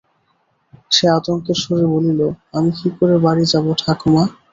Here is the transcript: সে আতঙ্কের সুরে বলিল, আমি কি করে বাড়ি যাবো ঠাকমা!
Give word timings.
সে 0.91 1.05
আতঙ্কের 1.17 1.57
সুরে 1.61 1.85
বলিল, 1.93 2.19
আমি 2.57 2.69
কি 2.77 2.87
করে 2.97 3.15
বাড়ি 3.25 3.43
যাবো 3.51 3.71
ঠাকমা! 3.81 4.23